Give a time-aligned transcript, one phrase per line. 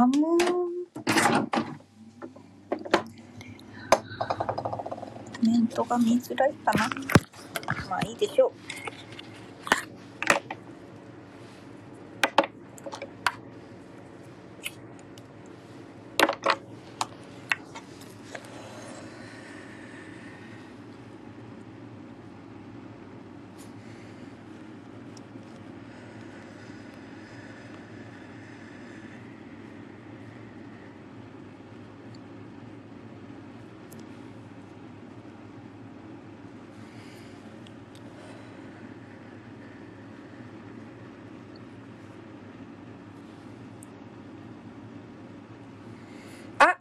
[0.00, 0.28] ハムコ
[5.42, 6.88] メントが見づらいかな。
[7.90, 8.79] まあいいでしょう。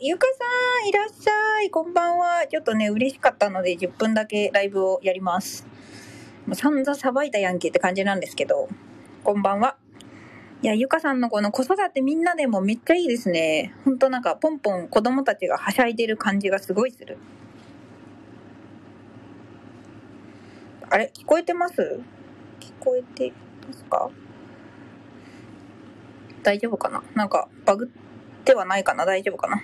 [0.01, 1.69] ゆかさん、いらっしゃい。
[1.69, 2.47] こんばんは。
[2.49, 5.67] ちょっとね、嬉しかったので、10分だけライブをやります。
[6.47, 8.69] もう散々さばいたやんけって感じなんですけど、
[9.25, 9.75] こんばんは。
[10.61, 13.75] いや、ゆかさんのこの子育てみんなでもめっちゃいいですね。
[13.83, 17.17] ほんとなんか、ポンポン子供たちがはしゃいでる感じがすごいする。
[20.89, 21.11] あれ？
[21.13, 21.99] 聞こえてます？
[22.61, 23.33] 聞こえて
[23.67, 24.09] ますか？
[26.41, 27.03] 大丈夫かな？
[27.15, 29.05] なんか、バグってはないかな？
[29.05, 29.61] 大丈夫かな？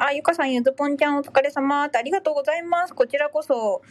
[0.00, 2.94] あ、ゆかさん、ゆずぽんちゃんお疲れ様ってありがとうございます。
[2.94, 3.82] こちらこそ、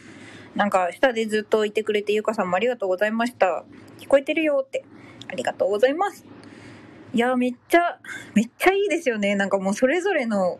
[0.54, 3.64] なんか、下でずっといてくれて、ゆかさんもありがとうございました。
[3.98, 4.86] 聞こえてるよって。
[5.30, 6.24] ありがとうございます。
[7.12, 8.00] いや、めっちゃ、
[8.34, 9.34] めっちゃいいですよね。
[9.34, 10.58] なんかもうそれぞれの、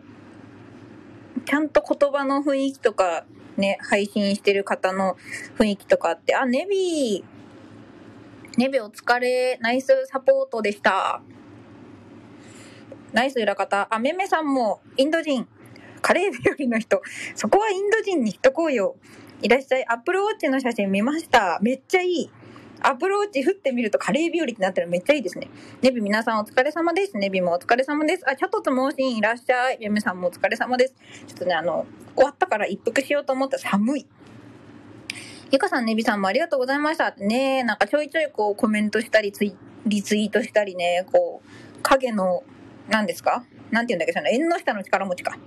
[1.45, 3.25] ちゃんと言葉の雰囲気とか、
[3.57, 5.17] ね、配信してる方の
[5.57, 11.23] 雰囲気とかあって、あ、ネビー、ネビお疲れ、ナイスサポートでした。
[13.13, 13.87] ナイス裏方。
[13.91, 15.47] あ、めめさんもインド人。
[16.01, 17.01] カレー日和の人。
[17.35, 18.95] そこはインド人にしとこうよ。
[19.41, 19.87] いらっしゃい。
[19.87, 21.59] アップルウォッチの写真見ました。
[21.61, 22.29] めっちゃいい。
[22.81, 25.49] アプルウォッチ振ってみるとカレー日和ってなってるめっちゃいいですね。
[25.81, 27.17] ネビ皆さんお疲れ様です。
[27.17, 28.29] ネビもお疲れ様です。
[28.29, 29.79] あ、チャトとモーシンいらっしゃい。
[29.79, 30.95] めめさんもお疲れ様です。
[31.27, 31.85] ちょっとね、あの、
[32.15, 34.07] 終わったから一服しようと思ったら寒い。
[35.51, 37.11] ゆかさん、ネビさんもありがとうございました。
[37.17, 39.55] ねなんかちょいちょいこうコメントしたりツイ、
[39.85, 42.43] リツイートしたりね、こう、影の、
[42.89, 43.43] 何ですか？
[43.71, 45.37] なんて言うんだっけ、その縁の下の力持ちか。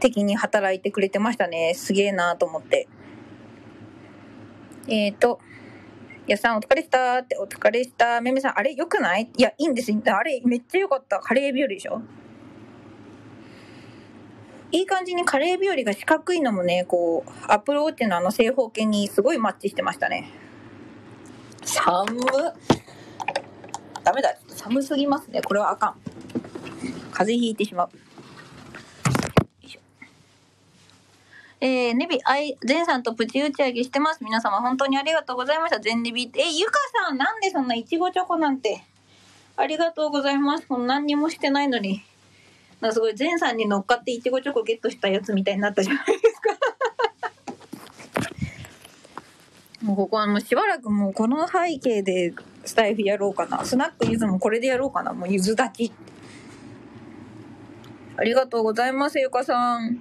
[0.00, 1.74] 的に働いてくれてましたね。
[1.74, 2.88] すげえなと思って。
[4.88, 5.40] えーと、
[6.26, 8.20] やさんお疲れしたって、お疲れした。
[8.20, 9.30] めめさん、あれ良くない？
[9.36, 9.92] いや、いいんです。
[9.92, 11.18] あれめっちゃ良かった。
[11.18, 12.00] カレー日和でしょ？
[14.70, 20.30] いい感じにカレー日和が四角いのもね、こう、アップルウォッチのあの正方形にすごいマッチしてましたね。
[21.64, 22.22] 寒っ。
[24.04, 24.36] ダメだ。
[24.48, 25.40] 寒すぎますね。
[25.42, 25.96] これはあかん。
[27.18, 27.90] 風邪ひいてしまう。
[31.60, 34.22] えー、ネビ、あい、ゼンさんとプチ打ち上げしてます。
[34.22, 35.80] 皆様本当にありがとうございました。
[35.80, 36.38] ゼンネビって。
[36.42, 36.74] え、ゆか
[37.08, 38.84] さん、なんでそんないちごチョコなんて。
[39.56, 40.68] ありがとうございます。
[40.68, 42.04] この何にもしてないのに。
[42.80, 46.50] なんかすごい、ゼンさんに乗っかっていちごチョコゲットしたやつみたいになったじゃないですか。
[49.82, 53.64] もうここはもうしばらくもうこの背景でスタイフやろうかな。
[53.64, 55.12] スナックゆずもこれでやろうかな。
[55.12, 55.92] もうゆず立ち。
[58.18, 60.00] ありがとうございます、ゆかさん。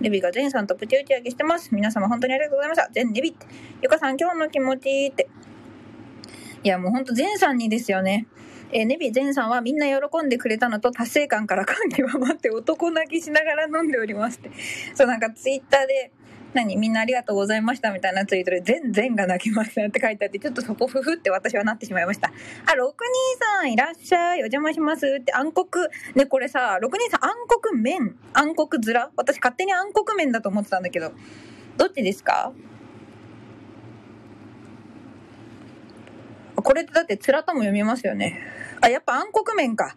[0.00, 1.74] ネビがゼンさんとプチ打ち上げしてます。
[1.74, 2.90] 皆様本当にありがとうございました。
[2.90, 3.46] ゼンネビって。
[3.82, 5.28] ゆかさん今日の気持ちって。
[6.64, 8.28] いやもうほんとゼンさんにですよね。
[8.72, 14.50] えーネビゼンさんはみんな喜んでくれたのと達成感から感極まって男泣きしながら飲んでおりますって。
[14.94, 16.12] そうなんかツイッターで、
[16.54, 16.76] 何？
[16.76, 22.32] みんなありがとうございましたみたいなツイートで、全然が泣きましたって書いてあって、ちょっとそこふふって私はなってしまいました。
[22.66, 23.06] あ、六人
[23.38, 24.38] さんいらっしゃい。
[24.38, 25.66] お邪魔しますって暗黒。
[26.14, 31.12] ね、これさ、六人さん暗黒麺暗黒面私勝手に暗黒麺だと思ってたんだけど、
[31.76, 32.52] どっちですか？
[36.56, 38.38] これってだって面とも読みますよね。
[38.82, 39.96] あ、やっぱ暗黒麺か。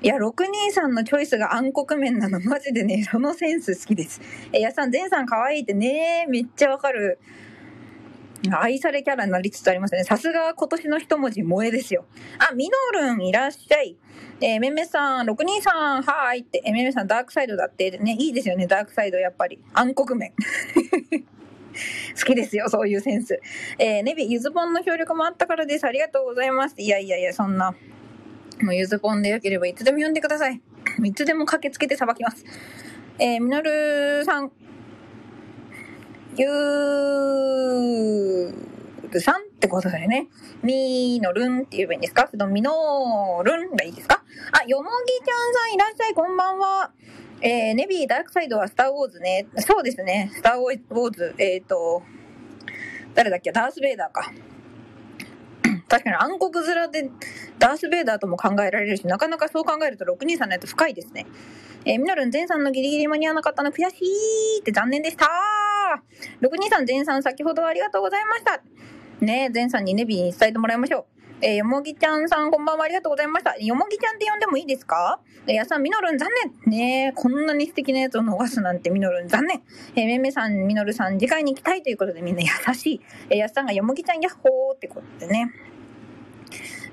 [0.00, 4.20] いや、623のチョイスが暗黒麺なの、 マジでね、そのセンス好きです。
[4.52, 7.18] え、やさん、全さん可愛いってね、めっちゃわかる。
[8.52, 10.04] 愛されキャラになりつつありますね。
[10.04, 12.04] さすが今年の一文字、萌えですよ。
[12.38, 13.96] あ、ミノルンいらっしゃい。
[14.40, 17.90] えーめめさん、623、はーいって、え、めめさん、ダークサイドだって。
[17.98, 19.58] ね、いいですよね、ダークサイド、やっぱり。
[19.74, 20.32] 暗黒麺。
[22.16, 23.40] 好きですよ、そういうセンス。
[23.78, 25.84] えー、ネビ、ゆずぽんの協力もあったからです。
[25.84, 26.76] ありがとうございます。
[26.78, 27.74] いやいやいや、そんな。
[28.60, 30.60] もうゆずぽんでよければいつでも呼んでください。
[31.04, 32.44] いつでも駆けつけてさばきます。
[33.18, 34.52] えー、みのるさん。
[36.36, 38.54] ゆー
[39.10, 40.28] るさんってことだよね。
[40.62, 42.28] みのるんって言えばいいんですか？
[42.30, 44.22] そのみのるんがいいですか？
[44.52, 46.92] あ、よもぎちゃんさんいらっしゃい、こんばんは。
[47.40, 49.46] えー、ネビーダークサイドはスターウォーズね。
[49.58, 50.30] そうですね。
[50.34, 52.02] スターウォーズ、えっ、ー、と、
[53.14, 53.50] 誰だっけ？
[53.50, 54.30] ダース・ベイダーか。
[55.88, 57.10] 確かに暗黒面で
[57.58, 61.26] ダース・ベイダーとも考えられるし、なかなかそう考えると623のやつ深いですね。
[61.84, 65.26] えー、ミノルン前さんのギリギリ間に合わなかったの悔しいって残念でした。
[66.42, 68.60] 623前さん先ほどありがとうございました。
[69.20, 71.04] ねえ前さんにネビーに伝えてもらいましょう。
[71.40, 73.56] えー、よもぎちゃんさんこんばんはありがとうございました。
[73.56, 75.20] よもぎちゃんって呼んでもいいですか？
[75.46, 76.28] えー、やさん、みのるん残
[76.66, 79.62] 念ねえこんなに素敵なやつを逃すなんてみのるん残念
[79.96, 83.00] えー、めめさん、みのるさん、次回に行きたいということでみんな優しい。
[83.30, 85.52] えー、やさんがよもぎちゃんやっほーってことでね。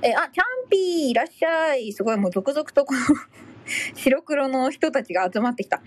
[0.02, 1.92] えー、あ、チャンピーいらっしゃい。
[1.94, 3.00] すごい、もう続々とこの
[3.96, 5.82] 白黒の人たちが集まってきた。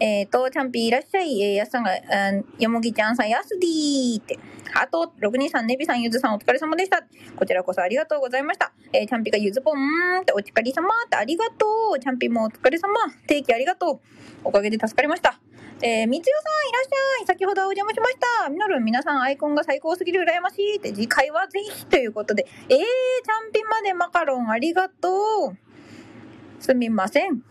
[0.00, 1.42] えっ、ー、と、チャンピーいらっしゃい。
[1.42, 1.90] えー、やすさんが、
[2.58, 4.38] よもぎちゃんさん、やすディーって。
[4.74, 7.02] あと、623ネビさん、ゆずさん、お疲れ様でした。
[7.36, 8.72] こちらこそありがとうございました。
[8.92, 11.66] えー、チャンピーがゆずぽんって、お疲れ様ってありがと
[11.96, 11.98] う。
[11.98, 12.94] チャンピーもお疲れ様。
[13.26, 14.00] 定期ありがとう。
[14.44, 15.40] おかげで助かりました。
[15.80, 17.26] えー、みつよさんいらっしゃい。
[17.26, 18.50] 先ほどお邪魔しました。
[18.50, 22.48] みのるん、皆さんアイコンが最高すぎる羨ましいって、次回はぜひということで。
[22.68, 25.08] えー、チャンピンまでマカロンありがと
[25.52, 25.56] う。
[26.58, 27.44] すみません。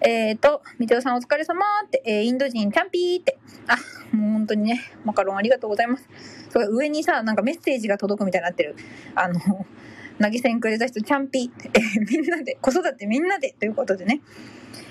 [0.00, 3.38] えっ、ー、と、みちおさんお疲れ様って、えー、インド人チャンピーって。
[3.66, 3.76] あ、
[4.14, 6.06] もう本当にね、マカロンありがとうございます。
[6.50, 8.76] それ上にさ、なんかメッセージが届くみたいになってる。
[9.14, 9.40] あの、
[10.20, 14.20] 投げ銭くれた人、チャンピーって、えー、みんなで、子育てみんなでということでね。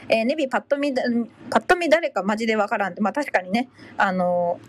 [0.09, 3.01] えー、ネビパッと見、パッと見誰かマジでわからんって。
[3.01, 4.59] まあ確かにね、あの、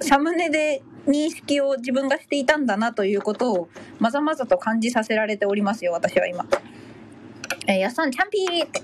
[0.00, 3.68] サムネで認識を自分がしていたんだなということを
[3.98, 6.46] まざまざと感じさせられておりますよ、私は今。
[7.66, 8.82] えー、やっさん、チャンピーって。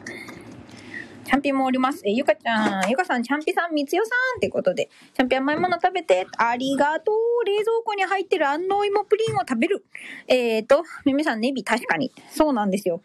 [1.25, 2.03] チャンピもおります。
[2.05, 7.45] えゆかちゃん、ゆかさん、チャンピさん、みつよさんってことで、チャンピ甘いもの食べて、ありがとう。
[7.47, 9.85] 冷蔵庫に入ってる安納芋プリンを食べる。
[10.29, 12.13] えーと、みみさん、ネビ、確かに。
[12.31, 13.01] そうなんですよ。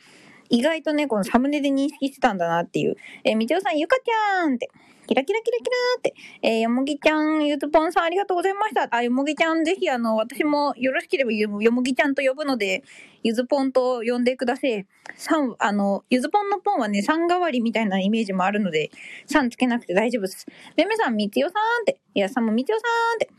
[0.50, 2.96] 意外とね、このサムネで認識してたんだなっていう。
[3.24, 4.70] えー、みちおさん、ゆかちゃんって。
[5.10, 6.14] キラキラキラキラって。
[6.44, 8.88] えー、よもぎちゃん、ゆずぽんさんありがとうございました。
[8.92, 12.84] あ、よもぎちゃん、ぜひあの、私もよろしければよもぎちゃんと呼ぶので、
[13.24, 14.86] ゆずぽんと呼んでください。
[15.18, 18.92] 3、あの、ゆずぽんのぽんはね、3代わりみたいなイメージもあるので、
[19.28, 20.46] 3つけなくて大丈夫です。
[20.78, 22.00] めめさん、みつよさんって。
[22.14, 22.84] いやさんもみつよさ
[23.16, 23.30] んって。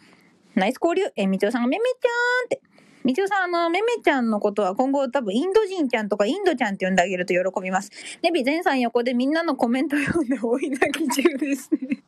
[0.57, 1.13] ナイス交流。
[1.15, 2.61] えー、みつよさんがめめちゃんって。
[3.03, 7.91] みちおさん、あの、めめちゃんのことは今後多分インド人ちゃんとかインドちゃんって呼んであげると喜びます。
[8.23, 12.03] ネビ全さん横でみんなのコメント読んで追い泣き中ですね。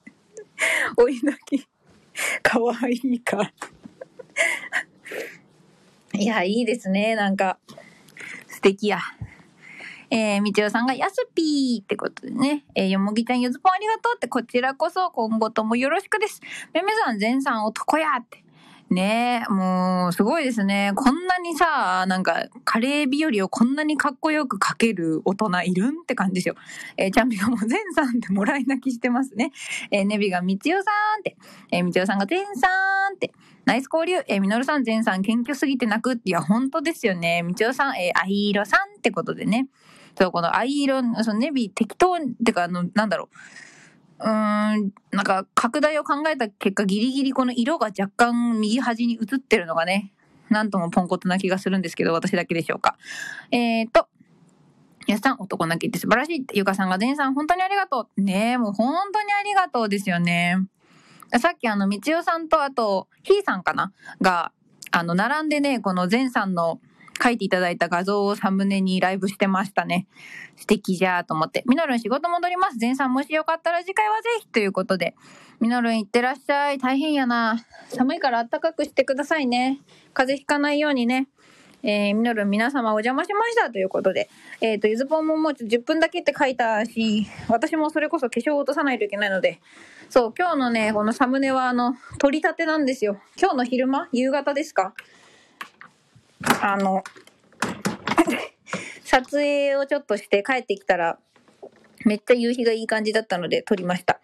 [0.96, 1.66] 追い泣き。
[2.42, 3.52] かわいいか。
[6.14, 7.14] いや、いいですね。
[7.14, 7.58] なんか、
[8.48, 8.98] 素敵や。
[10.10, 12.64] えー、みちおさんがやすぴーってことでね。
[12.74, 16.42] えー、よもぎちゃんゆずぽんありがとうって、こちらこそ今後ともよろしくです。
[16.74, 18.41] めめさん、全さん男やって。
[18.92, 20.92] ねえ、もう、すごいですね。
[20.94, 26.54] こんなにさ、なんか、カレー日和をこんなにかっこよくかける大人いるんって感じですよ。
[26.98, 29.50] えー、チャンピオンも全さんってもらい泣きしてますね。
[29.90, 31.36] えー、ネビがみちよさんって、
[31.70, 32.68] えー、みちよさんが全さ
[33.10, 33.32] んって、
[33.64, 37.42] ナイス交流、えー、みのるさん、全さん、謙虚すぎて泣くって、いや、本当ですよね。
[37.42, 39.68] みちよさん、えー、あいろさんってことでね。
[40.18, 43.36] そう、この藍色、そのネビ適当、ってか、あの、なんだろう。
[44.24, 50.12] うん、なんか拡大を考えた結果ギリギリこの色が若干右端に映ってるのがね、
[50.48, 52.96] なんともポンコツな気がするんですけど、私だけでしょうか。
[53.50, 54.06] えーと、
[55.06, 56.46] やさん、男泣きって素晴らしい。
[56.54, 58.20] ゆかさんが、デンさん、本当にありがとう。
[58.20, 60.58] ねえ、もう本当にありがとうですよね。
[61.40, 63.92] さっきあの、みちおさんと、あと、ひーさんかな？
[64.20, 64.52] が、
[64.90, 66.78] あの、並んでね、この前さんの
[67.22, 70.06] 書いていただいた画像をサムネにライブしてましたね。
[70.56, 71.62] 素敵じゃーと思って。
[71.66, 72.78] みのるん仕事戻ります。
[72.80, 75.14] 前さんもしよかったら次回はぜひということで。
[75.60, 76.78] みのるんいってらっしゃい。
[76.78, 77.64] 大変やな。
[77.90, 79.80] 寒いから暖かくしてくださいね。
[80.14, 81.28] 風邪ひかないようにね。
[81.84, 84.28] えー、みのるん皆様お邪魔しましたということで。
[84.60, 89.60] えっ、ー、と、ゆずぽんももう10分だけって書いたし、私もそれこそ化粧を落とさないといけないので、
[90.08, 93.20] そう、今日のね、このサムネはあの、取り立てなんですよ。
[93.40, 94.08] 今日の昼間？
[94.12, 94.94] 夕方ですか？
[96.62, 97.02] あの、
[99.04, 101.18] 撮影をちょっとして帰ってきたら、
[102.04, 104.20] めっちゃ夕日がいい感じだったので撮りました。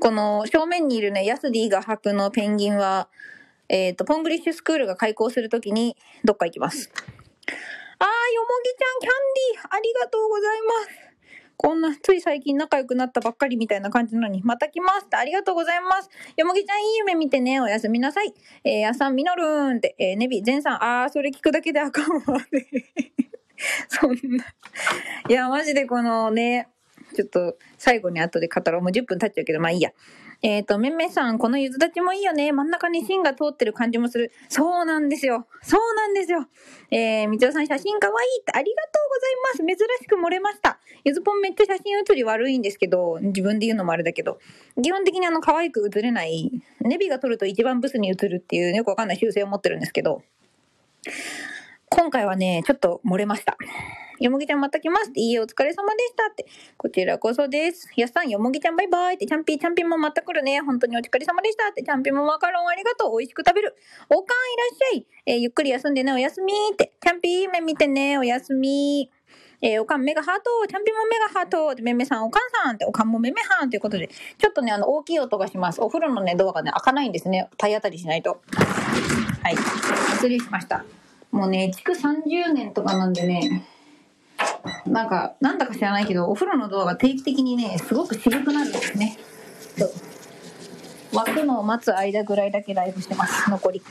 [0.00, 3.08] この正面にいるね、ヤスディが履くのペンギンは、
[3.68, 6.90] えっ、ー、と、ポングリッシュスクールが開校するときにどっか行きます。
[7.98, 9.12] あー、よもぎちゃん、キャン
[9.52, 10.72] ディー、ありがとうございま
[11.04, 11.07] す。
[11.60, 16.08] こんな、つい最近仲良くなったばっかりみたいな感じなのに、また来ますってありがとうございます。
[16.36, 18.32] よもぎちゃんいい夢見てね、おやすみなさい。
[18.62, 22.66] えー、やさんみのるーんって、えー、ネビ、ゼンさん、あー、それ聞くだけであかんわ、ね。
[23.88, 24.44] そんな。
[25.28, 26.68] いや、マジでこのね、
[27.16, 28.82] ちょっと最後に後で語ろう。
[28.82, 29.90] もう10分経っちゃうけど、まあいいや。
[30.40, 32.52] えっ、と、めめさん、このゆず立ちもいいよね。
[32.52, 34.30] 真ん中に芯が通ってる感じもする。
[34.48, 35.48] そうなんですよ。
[35.62, 36.46] そうなんですよ。
[36.92, 38.88] えー、みちおさん写真かわいいってありがと
[39.56, 39.78] うございます。
[39.78, 40.78] 珍しく漏れました。
[41.02, 44.38] ゆずぽんめっちゃ写真写り悪いんですけど、自分で言うのもあれだけど、
[44.80, 46.52] 基本的にあの、可愛く写れない、
[46.82, 50.22] ネビが撮ると一番ブスに写るっていう、よくわかんない習性を持ってるんですけど、
[51.90, 53.56] 今回はね、ちょっと漏れました。
[54.20, 55.20] よもぎちゃんまた来ますって。
[55.20, 56.46] いいえ、お疲れ様でしたって。
[56.76, 57.88] こちらこそです。
[57.96, 59.26] やっさん、よもぎちゃんバイバイって。
[59.26, 60.60] チャンピー、チャンピーもまた来るね。
[60.60, 61.82] 本当にお疲れ様でしたって。
[61.82, 63.18] チャンピーもマカロンありがとう。
[63.18, 63.76] 美味しく食べる。
[64.10, 65.06] おかんいらっしゃい。
[65.26, 66.12] えー、ゆっくり休んでね。
[66.12, 66.92] おやすみって。
[67.00, 68.18] チャンピー、目見てね。
[68.18, 69.10] おやすみ。
[69.60, 75.80] えー、おかんメガハート、チャンピーもメガハート、めめさんおかんさんって、おかんもめめはんということで、ちょっとね、あの、大きい音がします。
[75.80, 77.48] お風呂のね、ドアがね、開かないんですね。
[77.56, 78.40] 体当たりしないと。
[79.42, 79.56] はい。
[80.14, 80.84] 失礼しました。
[81.30, 83.66] もうね、築30年とかなんでね、
[84.86, 89.18] なんか、なんだか知らないけど、お風呂のドアが定期的にね、すごく渋くなるんですね。
[89.76, 89.90] そう。
[91.12, 93.50] 湧くのを待つ間ぐらいだけライブしてます。
[93.50, 93.82] 残り。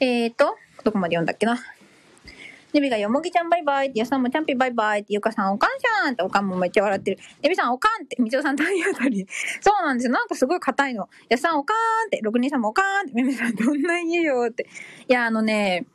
[0.00, 1.58] えーと、どこまで読んだっけな？
[2.78, 7.18] ネビがよもぎちゃんバイバイって、やさんもチャンピバイバイって、ゆかさんおかんじゃんって、おかんもめっちゃ笑ってる。
[7.42, 9.26] ネビさんおかんって、みちおさん体当たり。
[9.60, 10.12] そうなんですよ。
[10.12, 11.08] なんかすごい硬いの。
[11.28, 14.68] やさんおかんって、六人さんもおかんって、めめさんどんな家よって。
[15.08, 15.86] いや、あのね、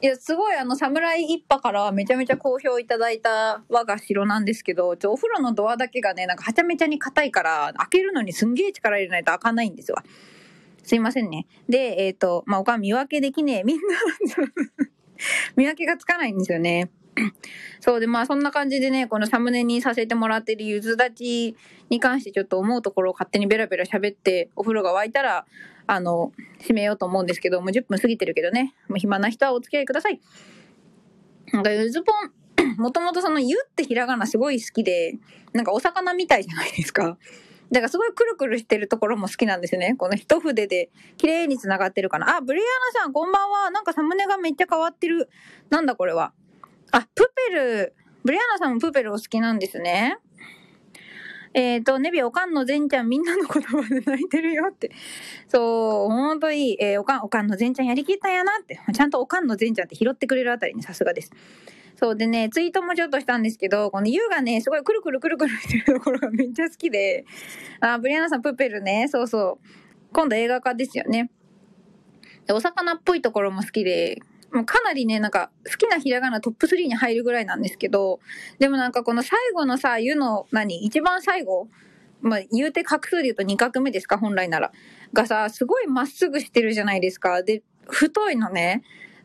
[0.00, 10.02] いや、すごいあの、侍一派からめちゃめちゃ好評いただいた我が城なんですけど、ちょお風呂のドアだけがね、なんかはちゃめちゃに硬いから、開けるのにすんげえ力入れないと開かないんですわ。
[10.82, 11.46] すいませんね。
[11.68, 13.64] で、えっ、ー、と、まあ、おかん見分けできねえ。
[13.64, 13.82] みんな
[15.56, 16.90] 見分けがつかないんですよね。
[17.80, 21.56] そうで、まあそんな感じでね、このサムネにさせてもらってるゆず立ち
[21.90, 25.46] に関してちょっと思うところを勝手にベラベラ喋って、お風呂が沸いたら、
[25.86, 30.20] あの、閉めようと思うんですけど、もう10分過ぎてるけどね、もう暇な人はお付き合いください。
[31.52, 35.18] なんかゆずぽん、 もともとそのゆってひらがなすごい好きで、
[35.52, 37.18] なんかお魚みたいじゃないですか。
[37.72, 39.94] だからすごいくるくるしてるところも好きなんですね。
[39.96, 42.36] この一筆で綺麗に繋がってるかな。
[42.36, 42.62] あ、ブリア
[42.94, 43.70] ナさんこんばんは。
[43.70, 45.30] なんかサムネがめっちゃ変わってる。
[45.70, 46.34] なんだこれは。
[46.90, 47.94] あ、プペル。
[48.24, 50.18] ブリアナさんもプペルお好きなんですね。
[51.54, 54.90] えっ、ー、と、ネビおかんの善ちゃんみんなの言葉で泣いてるよって。
[55.48, 56.76] そう、ほんといい。
[56.78, 58.80] えー、おかん、おかんの善ちゃんやりきったんやなって。
[58.92, 61.30] ちゃんとおかんの善ちゃんって拾ってくれるあたりにさすがです。
[62.02, 67.24] そうでね、ツイートもちょっとしたんですけど、この U がね、すごいくるくるくるくるしてるところがめっちゃ好きで、
[67.78, 70.12] あ、ブリアナさんプペルね、そうそう。
[70.12, 71.30] 今度映画化ですよね。
[72.44, 74.20] でお魚っぽいところも好きで、
[74.52, 78.18] もうかなりね、なんか、好きなひらがなトップ3に入るぐらいなんですけど、
[78.58, 81.68] でもなんかこの最後のさ、湯の何、一番最後
[82.20, 84.72] まあ、言うて画数で言うと2画目ですか、本来なら。
[85.12, 87.44] がさ、すごいまっすぐしてるじゃないですか。
[87.44, 88.82] で、太いのね。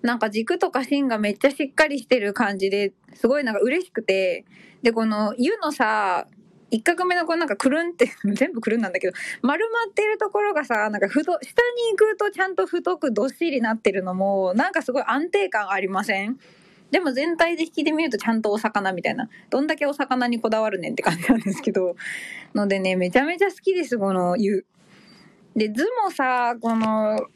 [0.08, 4.46] なんか軸とか芯がめっちゃしっかりしてる感じで、すごいなんか嬉しくて。
[4.82, 6.28] で、この湯のさ、
[6.72, 16.40] 一画目のこうなんかくるんって、 全部くるんなんだけど、丸まってるところがさ、なんか太、下に行くとちゃんと太くどっしりなってるのも、なんかすごい安定感ありません？
[16.90, 19.30] でも全体で引きで見るとちゃんとお魚みたいな。
[19.50, 21.98] どんだけお魚にこだわるねんって感じなんですけど。
[22.56, 24.66] のでね、めちゃめちゃ好きです、この湯。
[25.54, 27.28] で、図もさ、この、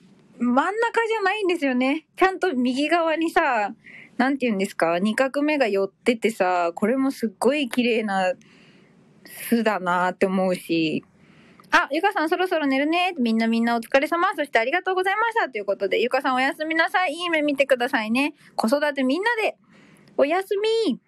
[0.41, 2.07] 真ん中じゃないんですよね。
[2.15, 3.75] ちゃんと右側にさ、
[4.17, 8.33] なんて言うんですか、二画目が寄っててさ、これもすっごい綺麗な
[9.23, 11.03] 巣だなって思うし、
[11.69, 13.13] あ、ゆかさんそろそろ寝るね。
[13.19, 14.35] みんなみんなお疲れ様。
[14.35, 15.49] そしてありがとうございました。
[15.49, 17.13] ということで、ゆかさんおやすみなさい。
[17.13, 18.33] いい目見てくださいね。
[18.55, 19.55] 子育てみんなで、
[20.17, 20.49] おやす
[20.87, 20.99] み。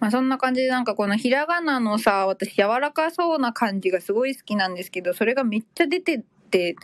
[0.00, 6.76] まあそんな感じでなんかこのひらがなのさ、私柔らかそうな感じがすごい好きなんですけど、それがめっちゃ出てって、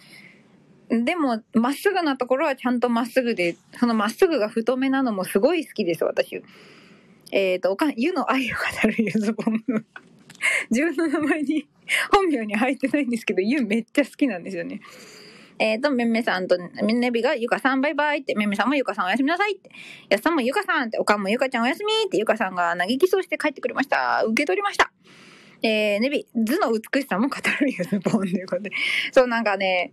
[0.88, 6.42] でも、まっすぐなところはちゃんとまっすぐで、そのまっすぐが太めなのもすごい好きです、私。
[7.30, 9.62] えっ、ー、と、おかん、湯の愛を語るゆずぽん。
[10.70, 11.68] 自分の名前に、
[12.12, 14.80] 本名に入ってないんですけど、湯めっちゃ好きなんですよね。
[15.58, 19.70] えっ、ー、と、めめさんと、めねびが、ゆかさんバイバイって、めめさんもゆかさんおやすみなさいって、
[20.08, 24.22] やっさんもゆかさんって、おかんもゆかちゃんおやすみって、ゆかさんが投げキスをして帰ってくれました。
[24.24, 24.92] 受け取りました。
[25.62, 28.70] えー、ねび、図の美しさも語るゆずぽんということで。
[29.12, 29.92] そう、なんかね、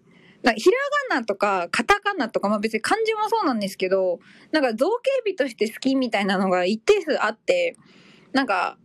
[0.54, 0.78] ひら
[1.10, 4.20] がなとか、カタカナとか、まあ別に漢字もそうなんですけど、
[4.52, 7.76] なんか造形美として好きみたいなのが一定数あって、
[8.34, 8.78] なんか、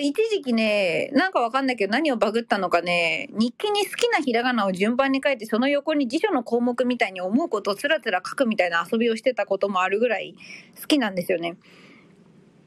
[0.00, 10.34] 一時期ね、なんかわかんないけど何をバグったのかね、日記に好きなひらがなを順番に書いて、その横に辞書の項目みたいに思うことをつらつら書くみたいな遊びをしてたこともあるぐらい
[10.80, 11.56] 好きなんですよね。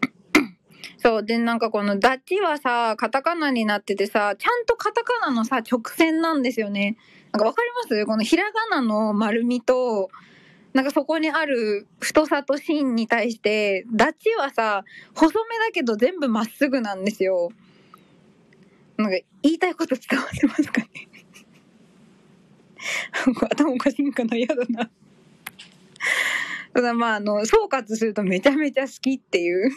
[1.00, 1.24] そう。
[1.24, 6.98] で、なんかこのダッチはさ、カタカナになっててさ、ちゃんとカタカナのさ、直線なんですよね。
[7.38, 8.06] なんかわかります？
[8.08, 10.10] このひらがなの丸みと、
[10.74, 17.52] なんかそこにある太さと芯に対して、ダチはさ、細めだけど全部まっすぐなんですよ。
[18.98, 20.88] なんか言いたいこと伝わってますかね？
[23.52, 24.36] 頭おかしいんかな？
[24.36, 24.90] 嫌だな。
[26.74, 29.72] ただまあ、あの、総括するとめちゃめちゃ好きっていう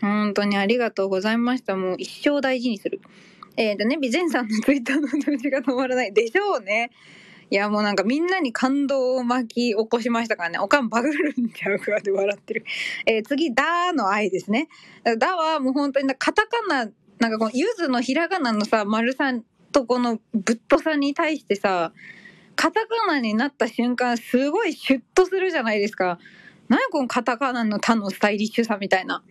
[0.00, 1.76] 本当にありがとうございました。
[1.76, 3.00] もう一生大事にする。
[3.56, 6.12] えっ、ー、とね、ビゼンさんのツイッターの通知が止まらない。
[6.12, 6.90] でしょうね。
[7.50, 10.58] いや、もうなんかみんなに感動を巻き起こしましたからね。
[10.58, 12.64] おかんバグるんちゃうかで笑ってる。
[13.06, 14.68] えー、次、ダーの愛ですね。
[15.18, 21.92] ダはもう本当にカタカナ、なんかこのゆずのひらがなのさ、丸さんとこのぶっとさに対してさ、
[22.54, 26.18] カタカナになった瞬間、すごいシュッとするじゃないですか。
[26.68, 29.22] 何このカタカナの他のスタイリッシュさみたいな。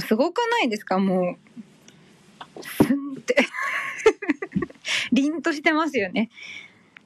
[0.00, 0.98] すごくないですか？
[0.98, 2.62] もう。
[2.62, 3.36] すんって
[5.12, 6.30] 凛としてますよね。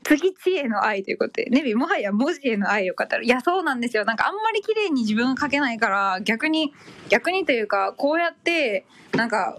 [0.05, 3.25] 次地への愛ということで、ネビもはや文字への愛を語る。
[3.25, 4.05] いや、そうなんですよ。
[4.05, 6.73] なんかあんまり綺麗に自分書けないから、逆に、
[7.09, 9.59] 逆にというか、こうやって、なんか、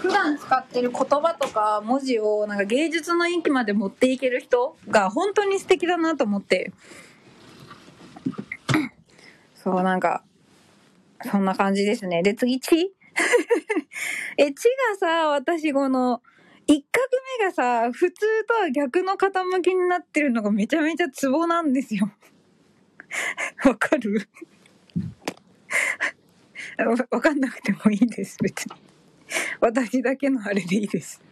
[0.00, 6.72] 普段使ってる言葉とか文字をなんか芸術の域まで持っていける人が本当に素敵だなと思って。
[9.54, 10.24] そう、なんか、
[11.30, 12.22] そんな感じですね。
[12.22, 12.92] で、次、地
[14.38, 16.22] え、地がさ、私この、
[16.66, 17.00] 一画
[17.38, 22.10] 目がさ、普通とは逆の傾きになってるのがめちゃめちゃツボなんですよ。
[23.64, 24.28] わかる？
[27.10, 28.72] わかんなくてもいいです、別に。
[29.60, 31.22] 私だけのあれでいいです。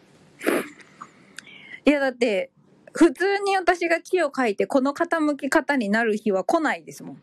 [1.85, 2.51] いや、だって、
[2.93, 7.23] 普通に私が地を書いてこの傾き方になる日は来ないですもん。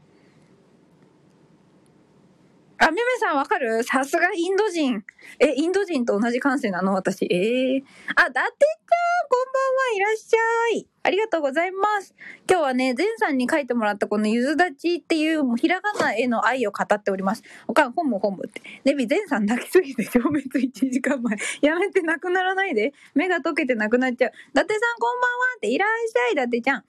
[2.81, 3.83] あ、めめさんわかる？
[3.83, 5.03] さすがインド人。
[5.39, 6.93] え、インド人と同じ感性なの？
[6.93, 7.25] 私。
[7.25, 7.83] ええー、
[8.15, 10.87] あ、だてちゃん、こんばんはいらっしゃい。
[11.03, 12.15] ありがとうございます。
[12.49, 17.43] 今日はね、前さんに書いてもらったこのゆず立ちっていうひらがなへの愛を語っております。
[17.67, 18.61] おかん、本も本もって。
[18.85, 21.37] ネビ、前さん泣きすぎて消滅1時間前。
[21.61, 22.93] やめてなくならないで。
[23.13, 24.31] 目が溶けてなくなっちゃう。
[24.31, 26.83] 伊達さんこんばんはって、いらっしゃい、伊達ちゃん。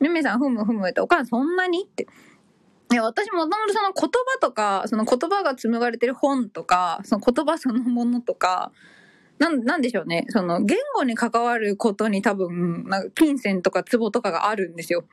[0.00, 1.84] めめさん、ふむふむって、おかんそんなに？
[1.84, 2.06] って。
[2.92, 8.70] いや、私もともとその言葉とか、その言葉が紡がれてる本とか、その言葉そのものとか、
[9.38, 10.24] なん、なんでしょうね。
[10.28, 15.04] その言語に関わることに多分、なんか金銭とか壺とかがあるんですよ。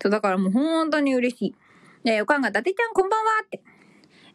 [0.00, 1.54] そう、だからもう本当に嬉しい。
[2.04, 3.60] え、おかんが、伊達ちゃんこんばんはって。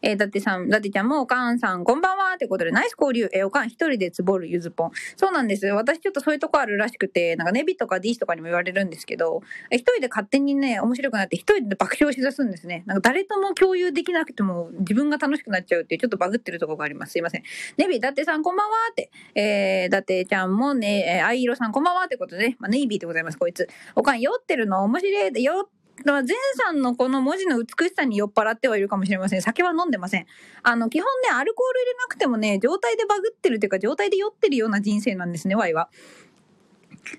[0.02, 3.30] えー、だってさん、だってちゃんもおかんさん、こんばんはってことで、ナイス交流。
[3.32, 4.90] えー、おかん一人でつぼるゆずぽん。
[5.16, 5.66] そうなんです。
[5.66, 12.82] 私ちょっとそういうとこあるらしくて、なんかネビとかディースとかにも言われるんですけど、えー、一人で勝手にね、面白くなって一人で爆笑しだすんですね。
[12.86, 17.12] なんか誰とも共有できなくても自分が楽しくなっちゃうっていうちょっとバグってるとこがあります。
[17.12, 17.42] すいません。
[17.76, 19.10] ネビ、だってさんこんばんはって。
[19.34, 23.68] えー、だってちゃんもね、えー、あいろさんこんばんはってことで、まあ、ネイビーでございます、こいつ。
[23.94, 29.42] おかん酔ってるの面白い、酔ってだから前さんのこの文字の美しさに酔っ払ってはいるかもしれません。
[29.42, 30.26] 酒は飲んでません。
[30.62, 35.90] あの、基本ね、アルコール入れなくてもね、状態でバグってるっていうか、状態で酔ってるような人生なんですね、ワイは。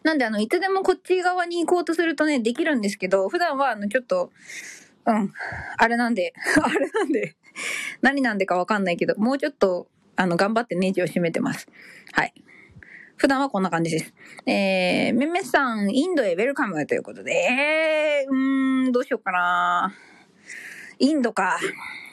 [0.04, 4.32] なんで、あの、いつでもこっち側に行こうとするとね、できるんですけど、普段は、あの、ちょっと、
[5.06, 5.34] うん、
[5.78, 7.36] あれなんで、 あれなんで、
[8.02, 11.68] 何なんでかわかんないけど、もうちょっと、あの、頑張ってネジを締めてます。
[12.12, 12.34] はい。
[13.24, 14.14] 普段はこんな感じです。
[14.46, 19.94] えー、めめさん、インドへウェルカムということで、えー、うーん、どうしようかな。
[21.00, 21.58] インドか。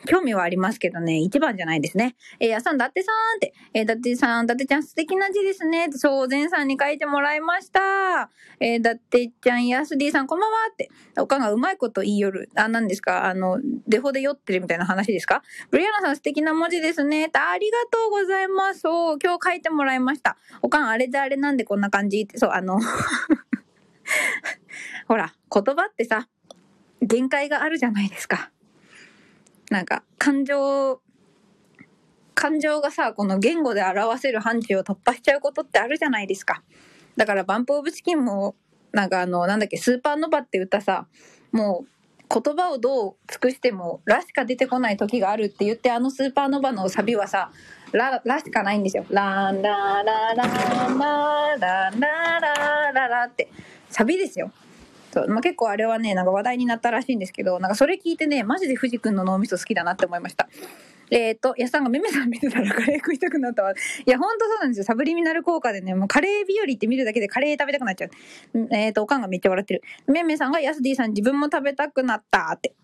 [0.06, 2.16] 興味はありますけどね、一番じゃないですね。
[2.38, 5.88] えー、やさん、だってさんって、えー、だってさん、だってちゃん素敵な字ですね。
[5.92, 8.30] そう、前さんに書いてもらいました。
[8.60, 10.90] えー、だってちゃん、やすディさん、こんばんはって。
[11.18, 12.48] おかんがうまいこと言いよる。
[12.54, 13.26] あ、何ですか？
[13.26, 15.42] あの、デフォで酔ってるみたいな話ですか？
[15.70, 17.30] ブリアナさん、素敵な文字ですね。
[17.32, 18.80] ありがとうございます。
[18.80, 20.36] そう、今日書いてもらいました。
[20.62, 22.78] おかん、あれであれなんでこんな感じって、そう、あの
[25.08, 26.28] ほら、言葉ってさ、
[27.02, 28.50] 限界があるじゃないですか。
[29.70, 31.00] なんか、感情、
[32.34, 36.62] 感情がさ、この言語で表せる範疇を突破しちゃうことってあるじゃないですか。
[37.16, 38.56] だから、バンプオブチキンも、
[38.92, 41.06] なんかあの、なんだっけ、スーパーノバって歌さ、
[41.52, 41.88] もう、
[42.32, 47.52] 言葉をどう尽くしても、ラしか出てこない時があるって言って、あのスーパーノバのサビはさ、
[47.92, 49.04] ラ、ラしかないんですよ。
[49.08, 50.48] ランララララ
[50.96, 51.90] ララ
[52.40, 53.48] ラララって、
[53.88, 54.50] サビですよ。
[55.12, 60.48] そう、まあ、結構あれはね、なんか話題になったらしいんですけど、なんかそれ聞いてね、マジで藤君の脳みそ好きだなって思いました。
[61.10, 63.72] えっ、ー、と、やさんがめめさん見てたら カレー食いたくなったわ。
[63.72, 63.74] い
[64.10, 64.84] や、ほんとそうなんですよ。
[64.84, 68.10] サブリミナル効果でね、もうカレー日和って見るだけでカレー食べたくなっちゃう。
[68.70, 69.82] えっ、ー、と、おかんがめっちゃ笑ってる。
[70.06, 72.74] めめさんがやすディさん自分も食べたくなったって。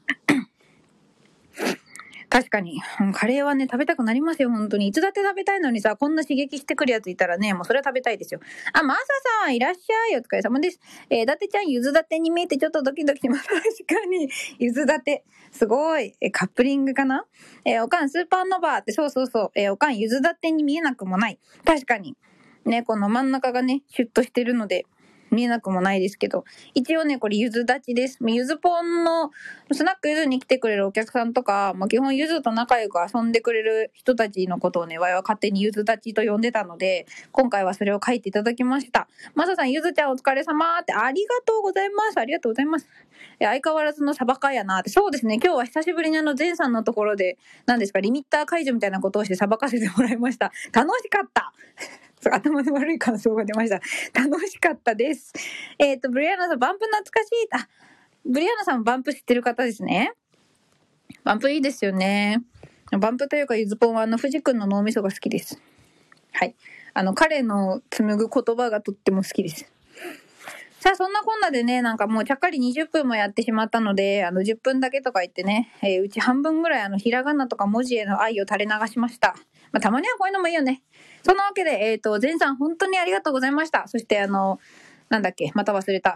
[2.29, 2.81] 確かに。
[3.15, 4.89] カレーはね、食べたくなりますよ、本当に。
[4.89, 8.41] いつだって食べたいのにさ、こんな刺激してくるやついたらね、もうそれは食べたいですよ。
[8.73, 9.05] あ、マーサ
[9.45, 10.17] さん、いらっしゃい。
[10.19, 10.81] お疲れ様です。
[11.09, 13.47] えー、伊達ちゃん、ゆずだてに見えてちょっとドキドキします。
[13.47, 15.25] 確かに、ゆずだて。
[15.53, 16.15] すごい。
[16.21, 17.25] え、カップリングかな？
[17.65, 19.51] えー、おかん、スーパーノバーって、そうそうそう。
[19.55, 21.39] えー、おかん、ゆずだてに見えなくもない。
[21.65, 22.17] 確かに。
[22.65, 24.85] ね、この真ん中がね、シュッとしてるので、
[25.31, 28.19] 見えなくもないですけど、一応ね、これゆず立ちです。
[28.27, 29.31] ゆずポンの、
[29.73, 39.09] スナックゆずに来てくれるお客さんとか、まあ、基本ゆずと仲良く遊んでくれる人たちのことをね、わいは勝手にゆず立ちと呼んでたので、今回はそれを書いていただきました。
[39.35, 42.19] まささん、ゆずちゃんお疲れ様って、ありがとうございます。
[42.19, 42.89] ありがとうございます。
[43.39, 44.91] 相変わらずのサバカやなって。
[44.91, 50.53] そうですね、今日は久しぶりにあの、前さんのところで、何ですか、リミッター解除みたいなことをしてさばかせてもらいました。
[50.73, 51.53] 楽しかった
[52.25, 53.81] 頭の悪い感想が出ました。
[54.21, 55.33] 楽しかったです。
[55.79, 57.49] えっ、と、ブリアナさん、バンプ懐かしい。
[57.53, 57.69] あ、
[58.25, 60.13] ブリアナさんバンプ知ってる方ですね。
[61.25, 62.43] バンプいいですよね。
[62.99, 65.61] バンプというか、ゆずぽんはあの、藤くんの脳みそが好きです。
[66.33, 66.55] はい。
[66.95, 69.71] あの、彼の紡ぐ言葉がとっても好きです。
[70.81, 79.35] さあ、そんなこんなでね、なんかもうちゃっかり20分もやってしまったので、あの、10分だけとか言ってね、えーうち半分ぐらいあの、ひらがなとか文字への愛を垂れ流しました。
[79.77, 80.83] まあ、たまにはこういうのもいいよね。
[81.23, 83.87] そんなわけで、えっ、と、前さん本当にありがとうございました。
[83.89, 84.59] そしてあの、
[85.11, 86.15] なんだっけ、また忘れた。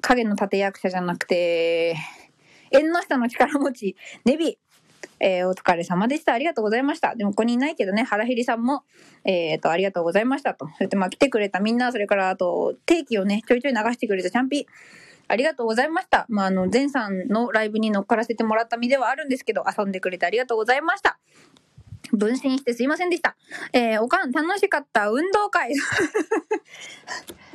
[0.00, 1.96] 影の立役者じゃなくて、
[2.70, 4.58] 縁の下の力持ち、ネビ。
[5.20, 6.32] えーお疲れ様でした。
[6.32, 7.14] ありがとうございました。
[7.14, 8.84] でもここにいないけどね、原ヘリさんも、
[9.26, 10.66] えっ、と、ありがとうございましたと。
[10.68, 14.66] それってまあ来てくれたみんな、それからあと、定期をね、ちょいちょい流してくれたチャンピ
[15.28, 16.26] ありがとうございました。
[16.28, 21.18] まあ、あの、前さんのライブに乗っからせてもらった身ではあるんですけど、遊んでくれてありがとうございました。
[22.12, 23.36] 分身してすいませんでした。
[23.72, 25.72] えー、おかん楽しかった運動会。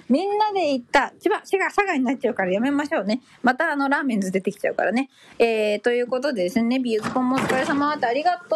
[0.10, 3.22] みんなで行った、千葉、滋賀、佐賀になっちゃうからやめましょうね。
[3.44, 5.10] またあの、ラーメンズ出てきちゃうからね。
[5.38, 8.56] えー、ということでですね、ビゆずぽんもお疲れ様ってありがと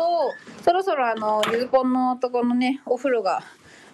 [0.59, 0.63] う。
[0.63, 3.43] そろそろあの、ゆずぽんのとこのね、お風呂が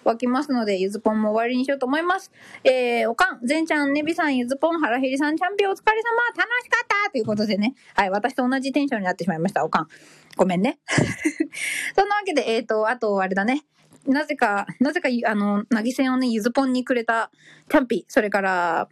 [0.04, 2.32] 沸きますので、ゆずぽんも終わりにしようと思います。
[2.64, 7.74] えー、おかん、ぜんちゃん、ねびさん、ゆずぽん、はらへりさん、チャンピオンお疲れ様楽しかったということでね。
[7.94, 9.88] はい、私と同じテンションになってしまいました、おかん。
[10.36, 10.78] ごめんね。
[11.96, 13.64] そんなわけで、えっ、と、あと、あれだね。
[14.06, 17.30] なぜか、なぜか、あの、なぎせんをね、ゆずぽんにくれた、
[17.68, 18.88] チャンピ、それから、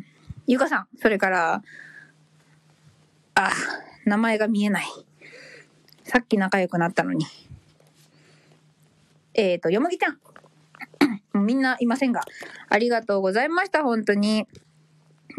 [0.46, 1.62] ゆかさん、それから、
[3.34, 3.50] あ、
[4.04, 4.86] 名前が見えない。
[6.04, 7.26] さっき仲良くなったのに。
[9.34, 10.18] えっ、と、よもぎちゃん。
[11.38, 12.20] もうみんないませんが、
[12.68, 14.46] ありがとうございました、本当に。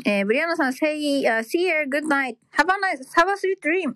[0.06, 2.38] えー、ブリアナさん、say, uh, see you, good night.
[2.58, 3.96] Have a nice, have a sweet dream.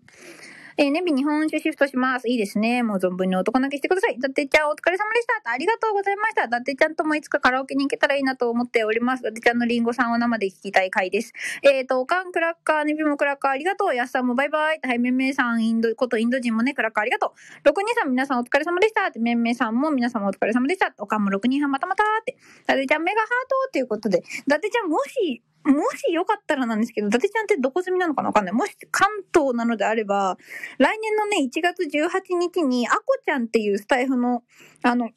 [0.77, 2.27] えー、ネビ日本酒シフトします。
[2.27, 2.81] いいですね。
[2.81, 4.19] もう存分に男泣きしてください。
[4.19, 5.51] だってちゃんお疲れ様でした。
[5.51, 6.47] ありがとうございました。
[6.47, 9.23] だってちゃんともいつかカラオケに行けたらいいなと思っております。
[9.23, 11.33] だってちゃんのリンゴさんを生で聞きたい回です。
[11.61, 13.95] えっ、ー、と、おかんクラッカー、ネビもクラッカーありがとう。
[13.95, 14.79] やすさんもバイバイ。
[14.83, 17.33] はい、めんめいさん、インド、ことインド人もね、クラッカーありがと
[17.65, 17.69] う。
[17.69, 19.07] 6人さん皆さんお疲れ様でした。
[19.07, 20.93] って、めんめいさんも皆さんお疲れ様でした。
[20.97, 22.35] おかんも6人さんまたまたって。
[22.65, 24.23] だってちゃんメガハートっていうことで。
[24.47, 28.53] だってちゃんもし、もしよかったらなんですけど、伊達ちゃんってどこ住みなのかなわかんない。
[28.53, 30.37] もし関東なのであれば、
[30.77, 34.43] 来年のね、1月18日に、あこちゃんっていうスタイフの、
[34.81, 35.09] あの、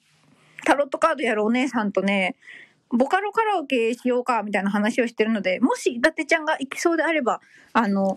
[0.64, 2.37] タロットカードやるお姉さんとね、
[2.90, 7.40] ボカロカラオケしようか、みたいな話をしてるので、もし伊達ちゃんが行きそうであれば、
[7.72, 8.16] あの、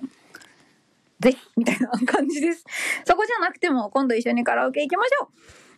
[1.20, 2.64] ぜひ、みたいな感じです。
[3.06, 5.28] そこじゃなくても、今度一緒にカラオケ行きましょう。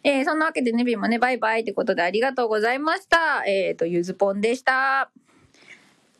[0.03, 3.43] えー、そんなわけでネビもね、バイバイってことでありがとうございました。
[3.45, 5.11] えっ、ー、と、ゆずぽんでした。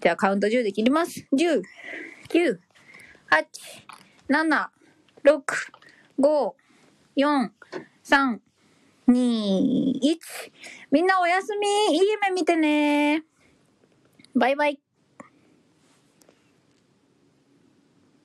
[0.01, 1.27] ではカウント10で切ります。
[1.31, 1.61] 10、
[2.29, 2.57] 9、
[3.29, 3.45] 8、
[4.29, 4.67] 7、
[5.23, 5.41] 6、
[6.19, 6.53] 5、
[7.17, 7.49] 4、
[8.03, 8.39] 3、
[9.07, 10.17] 2、1。
[10.91, 11.95] みんなおやすみ。
[11.95, 13.23] いい夢見てね。
[14.35, 14.79] バイバイ。